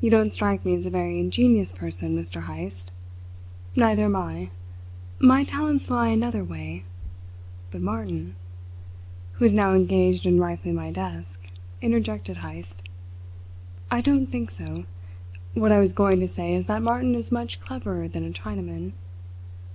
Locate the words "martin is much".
16.82-17.60